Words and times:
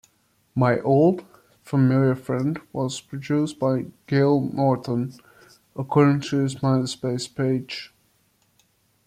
"My 0.55 0.79
Old, 0.79 1.23
Familiar 1.61 2.15
Friend" 2.15 2.59
was 2.73 2.99
produced 2.99 3.59
by 3.59 3.85
Gil 4.07 4.41
Norton 4.51 5.13
according 5.75 6.21
to 6.21 6.37
his 6.37 6.55
MySpace 6.55 7.29
page. 7.35 7.93